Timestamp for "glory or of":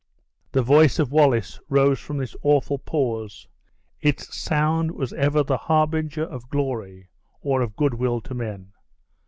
6.49-7.75